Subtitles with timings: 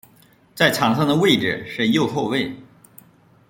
[0.55, 2.51] 在场上的位置是右后卫。